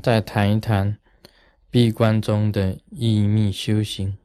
[0.00, 0.98] 再谈一谈
[1.70, 4.16] 闭关中的秘密修行。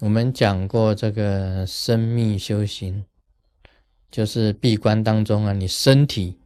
[0.00, 3.04] 我们讲过这个生密修行，
[4.10, 6.38] 就是闭关当中啊，你身体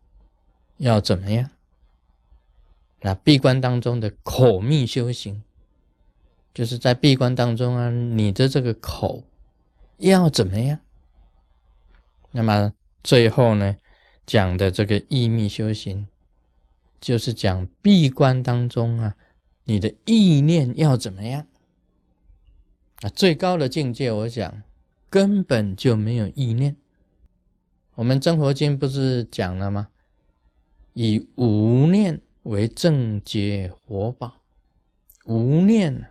[0.79, 1.51] 要怎么样？
[3.01, 5.43] 那闭关当中的口密修行，
[6.55, 9.25] 就是在闭关当中啊，你的这个口
[9.99, 10.81] 要怎么样？
[12.31, 12.73] 那么
[13.03, 13.77] 最后呢，
[14.25, 16.09] 讲的这个意密修行。
[17.03, 19.17] 就是讲闭关当中啊，
[19.65, 21.45] 你的意念要怎么样？
[23.01, 24.63] 啊，最高的境界，我想
[25.11, 26.77] 根本就没有意念。
[27.97, 29.89] 我们真佛经不是讲了吗？
[30.93, 34.41] 以无念为正觉活宝，
[35.25, 36.07] 无念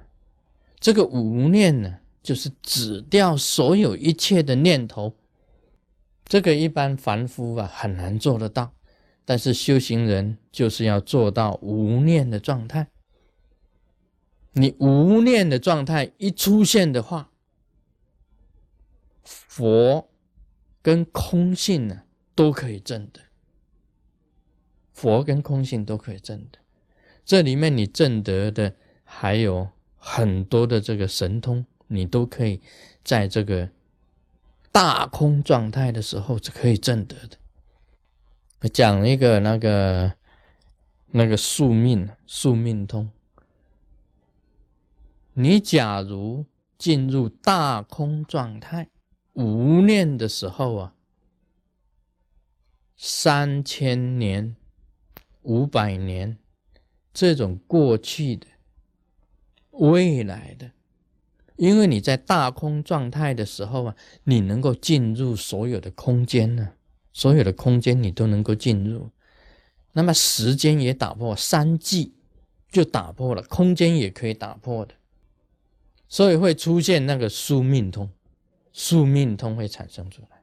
[0.80, 5.16] 这个无念呢，就是止掉所有一切的念头。
[6.26, 8.74] 这个一般凡夫啊，很难做得到。
[9.26, 12.88] 但是修行人就是要做到无念的状态。
[14.54, 17.32] 你无念的状态一出现的话，
[19.24, 20.10] 佛
[20.82, 22.04] 跟空性呢
[22.36, 23.22] 都可以证得。
[24.92, 26.60] 佛跟空性都可以证得。
[27.24, 32.62] 这里面你证得的还有很多的这个神通，你都可以
[33.04, 33.70] 在这个
[34.72, 37.38] 大空状态的时候是可以证得的。
[38.70, 40.14] 讲一个那个
[41.08, 43.10] 那个宿命宿命通。
[45.34, 46.46] 你假如
[46.78, 48.90] 进入大空状态
[49.34, 50.94] 无念的时候啊，
[52.98, 54.56] 三千年、
[55.42, 56.38] 五百年
[57.14, 58.46] 这种过去的、
[59.72, 60.72] 未来的，
[61.56, 63.96] 因为你在大空状态的时候啊，
[64.26, 66.74] 你能够进入所有的空间呢。
[67.14, 69.10] 所有的空间你都能够进入，
[69.94, 72.14] 那么时间也打破，三季
[72.72, 74.96] 就打破了，空间也可以打破的，
[76.08, 78.10] 所以会出现那个宿命通，
[78.72, 80.42] 宿命通会产生出来。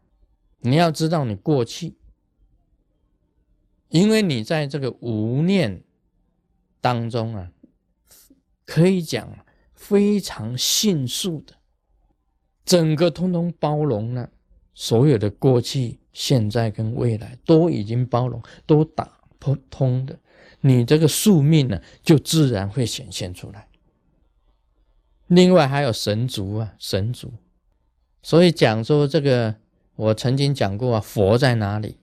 [0.61, 1.95] 你要知道，你过去，
[3.89, 5.83] 因为你在这个无念
[6.81, 7.53] 当中啊，
[8.67, 11.55] 可以讲非常迅速的，
[12.65, 14.31] 整个通通包容了。
[14.79, 15.99] 所有的过去。
[16.13, 20.19] 现在跟未来都已经包容，都打不通的，
[20.63, 23.69] 你这个宿命呢，就自然会显现出来。
[25.29, 27.35] 另外还有神族啊，神族，
[28.21, 29.55] 所以讲说这个，
[29.95, 31.99] 我曾经讲过啊，佛在哪里？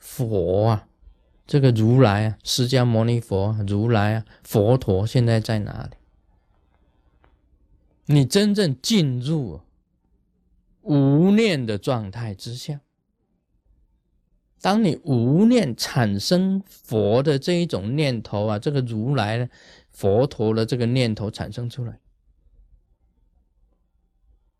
[0.00, 0.88] 佛啊，
[1.46, 5.96] 这个如来啊，释迦牟尼佛，如来啊，佛陀现在在哪里？
[8.06, 9.60] 你真正进入
[10.86, 12.80] 无念的状态之下。
[14.60, 19.48] 当你无念产生佛的这一种念头啊，这个如来
[19.90, 22.00] 佛陀的这个念头产生出来，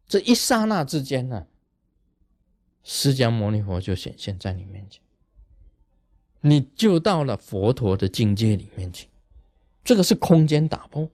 [0.07, 1.47] 这一刹那之间呢，
[2.85, 5.03] 释迦牟尼佛就显现在你面前，
[6.41, 9.09] 你就到了佛陀的境界里面去。
[9.83, 11.11] 这个是空间打破，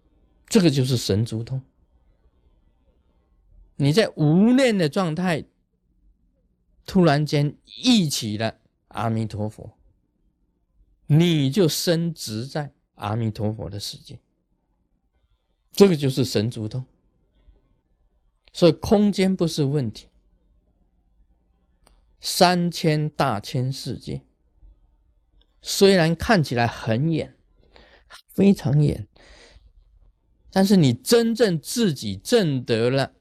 [0.49, 1.63] 这个就是神足通。
[3.77, 5.45] 你在无念的状态，
[6.87, 8.59] 突然间忆起了。
[8.95, 9.79] 阿弥陀佛，
[11.07, 14.19] 你就升职在阿弥陀佛的世界，
[15.73, 16.85] 这个就是神足通。
[18.53, 20.09] 所以空间不是问题，
[22.21, 24.21] 三千大千世界
[25.63, 27.35] 虽然看起来很远，
[28.35, 29.09] 非常远，
[30.51, 33.15] 但是你真正自己证得了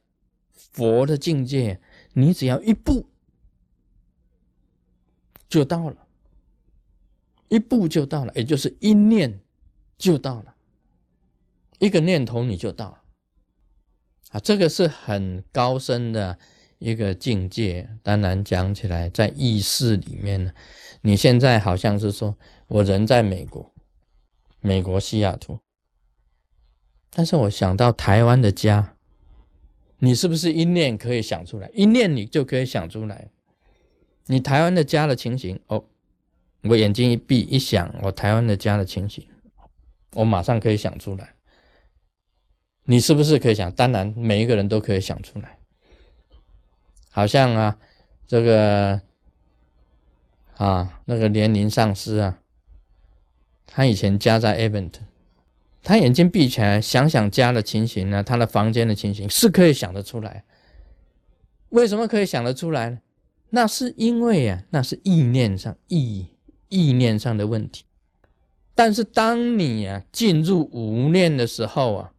[0.71, 1.79] 佛的境界，
[2.13, 3.07] 你只要一步。
[5.49, 6.07] 就到了，
[7.49, 9.41] 一步就到了，也就是一念
[9.97, 10.55] 就到了，
[11.79, 13.01] 一个念头你就到了，
[14.29, 16.39] 啊，这个是很高深的
[16.77, 17.97] 一个境界。
[18.01, 20.53] 当然讲起来，在意识里面呢，
[21.01, 22.37] 你现在好像是说
[22.67, 23.73] 我人在美国，
[24.61, 25.59] 美国西雅图，
[27.09, 28.95] 但是我想到台湾的家，
[30.03, 31.69] 你是不是一念可以想出来？
[31.75, 33.29] 一念你就可以想出来。
[34.25, 35.85] 你台湾的家的情形哦，
[36.63, 39.27] 我眼睛一闭一想，我台湾的家的情形，
[40.13, 41.35] 我马上可以想出来。
[42.85, 43.71] 你是不是可以想？
[43.73, 45.59] 当然，每一个人都可以想出来。
[47.11, 47.77] 好像啊，
[48.25, 49.01] 这个
[50.57, 52.39] 啊，那个年龄上司啊，
[53.67, 54.93] 他以前家在 Event，
[55.83, 60.43] 他眼睛闭起来想想家的情形呢，他的房间的情形是可以想得出来。
[61.69, 62.99] 为什么可以想得出来呢？
[63.49, 66.27] 那是因为啊，那是意念上意
[66.69, 67.85] 意念上的问题。
[68.73, 72.13] 但是当你啊进入无念的时候啊，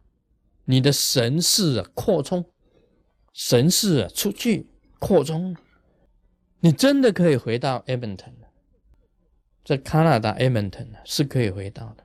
[0.65, 2.45] 你的神识啊扩充，
[3.33, 4.67] 神识啊出去
[4.99, 5.55] 扩充，
[6.59, 8.33] 你真的可以回到 Edmonton
[9.65, 12.03] 在加拿大 Edmonton 是可以回到的，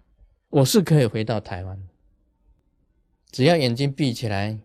[0.50, 1.83] 我是可以回到台湾，
[3.31, 4.59] 只要眼睛闭起来，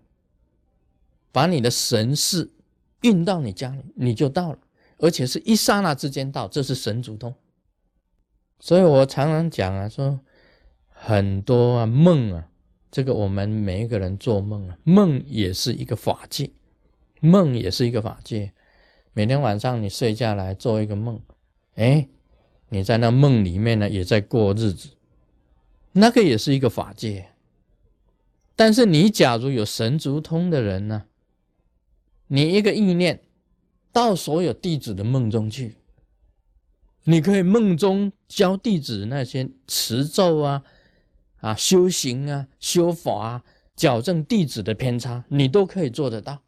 [1.31, 2.51] 把你的神识
[3.01, 4.59] 运到你家里，你就到了，
[4.99, 7.35] 而且是一刹那之间到，这是神足通。
[8.59, 10.21] 所以我常常讲啊，说
[10.87, 12.47] 很多啊梦啊，
[12.89, 16.49] 这个我们每一个人做梦啊，梦也是一个法界，
[17.19, 18.53] 梦也是一个法界。
[19.11, 21.19] 每天晚上你睡觉来做一个梦，
[21.75, 22.07] 哎，
[22.69, 24.91] 你在那梦里面呢，也在过日子，
[25.93, 27.29] 那个也是一个法界。
[28.55, 31.05] 但是你假如有神足通的人呢，
[32.27, 33.21] 你一个意念
[33.91, 35.77] 到所有弟子的梦中去。
[37.05, 40.63] 你可以梦中教弟子那些持咒啊、
[41.41, 43.43] 啊修行啊、修法啊，
[43.75, 46.43] 矫正弟子的偏差，你都可以做得到。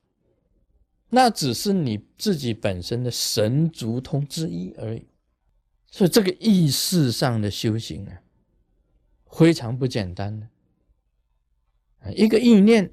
[1.09, 5.06] 那只是你自己本身的神足通之一而已。
[5.91, 8.21] 所以这个意识上的修行啊，
[9.38, 10.48] 非常不简单的。
[12.16, 12.92] 一个意念，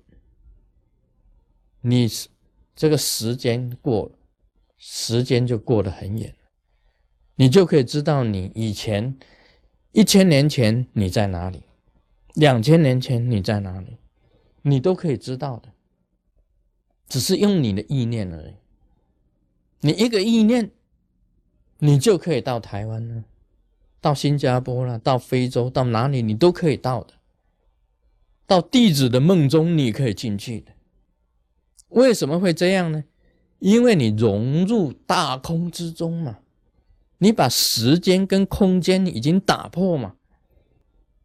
[1.81, 2.09] 你
[2.75, 4.13] 这个时间过了，
[4.77, 6.35] 时间就过得很远。
[7.37, 9.17] 你就可以知道你以前
[9.93, 11.63] 一千年前你在哪里，
[12.35, 13.99] 两千年前你在哪里，
[14.63, 15.69] 你都可以知道的。
[17.09, 18.55] 只是用你的意念而已。
[19.81, 20.71] 你一个意念，
[21.79, 23.25] 你就可以到台湾了，
[24.03, 27.15] 到新加坡了，到非洲，到哪里你都可以到的。
[28.47, 30.73] 到弟子的梦中，你可以进去的。
[31.89, 33.05] 为什么会这样呢？
[33.61, 36.41] 因为你融入大空之中嘛。
[37.19, 40.17] 你把时间跟空间已经打破嘛？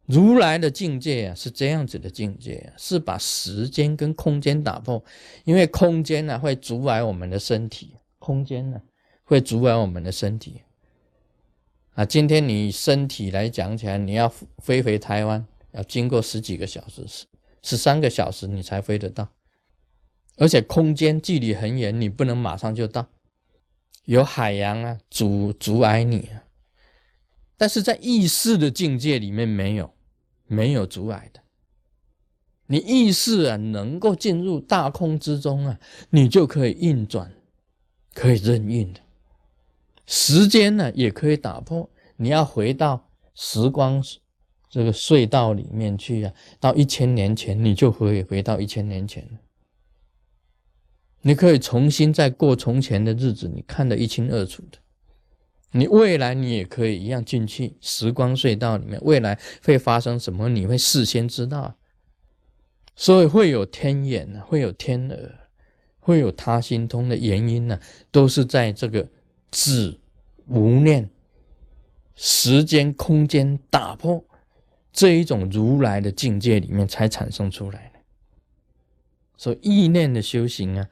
[0.05, 5.03] 如来的境界啊，是这样子的境界啊，是把时间跟空间打破。
[5.45, 8.79] 因为空间呢会阻碍我们的身体，空间呢
[9.23, 10.61] 会阻碍我们的身体。
[11.97, 17.25] 啊，今天你身体来讲起来，你要飞回台湾，要经过十几个小时，十
[17.63, 19.27] 十三个小时你才飞得到，
[20.35, 23.07] 而且空间距离很远，你不能马上就到。
[24.05, 26.43] 有海洋啊，阻阻碍你啊，
[27.57, 29.91] 但是在意识的境界里面没有，
[30.45, 31.41] 没有阻碍的。
[32.67, 35.79] 你意识啊，能够进入大空之中啊，
[36.11, 37.33] 你就可以运转，
[38.13, 38.99] 可以任运的。
[40.07, 41.87] 时间呢，也可以打破。
[42.15, 44.03] 你要回到时光
[44.69, 49.27] 这个隧道里面去啊，到一千年前，你就可以回到一千年前。
[51.21, 54.77] 你可以重新再过从前的日子，你看得一清二楚的。
[55.71, 61.75] 你未来你也可以一样进去时光隧道里面，未来会发生什么，你会事先知道。
[62.95, 65.49] 所以会有天眼，会有天耳，
[65.99, 69.07] 会有他心通的原因呢，都是在这个
[69.51, 69.99] 智
[70.47, 71.09] 无念、
[72.15, 74.23] 时间空间打破
[74.91, 77.99] 这一种如来的境界里面才产生出来的。
[79.37, 80.87] 所以意念的修行啊。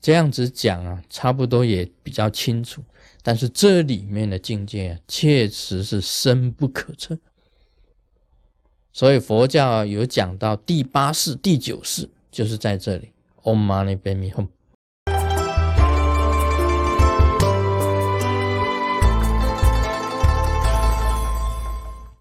[0.00, 2.84] 这样子讲啊，差不多也比较清楚。
[3.22, 7.18] 但是这里面的境界啊，确实是深不可测。
[8.92, 13.12] 所以佛教有讲到第八世、第九世，就是在这里。
[13.44, 14.48] Om Mani Padme Hum，